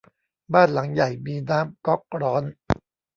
[0.53, 2.43] บ้านหลังใหญ่มีน้ำก๊อกร้อน